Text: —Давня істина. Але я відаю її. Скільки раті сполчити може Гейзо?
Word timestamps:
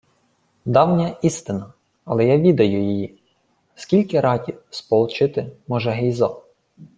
—Давня 0.65 1.17
істина. 1.21 1.73
Але 2.05 2.25
я 2.25 2.37
відаю 2.37 2.83
її. 2.83 3.21
Скільки 3.75 4.19
раті 4.21 4.53
сполчити 4.69 5.51
може 5.67 5.91
Гейзо? 5.91 6.43